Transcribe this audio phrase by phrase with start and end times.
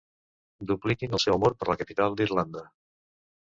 [0.71, 2.67] Dupliquin el seu amor per la capital d'Irlanda.